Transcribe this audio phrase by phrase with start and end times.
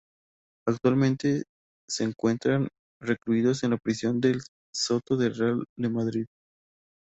[0.67, 1.43] Actualmente
[1.87, 2.69] se encuentran
[2.99, 4.39] recluidos en la prisión de
[4.73, 6.25] Soto del Real de Madrid.